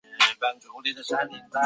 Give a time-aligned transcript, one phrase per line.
[0.03, 0.19] 是我们
[0.83, 1.57] 的一分子